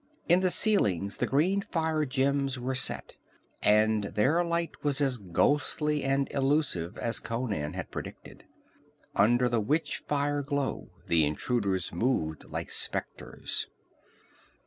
[0.27, 3.17] In the ceilings the green fire gems were set,
[3.61, 8.45] and their light was as ghostly and illusive as Conan had predicted.
[9.15, 13.67] Under the witch fire glow the intruders moved like specters.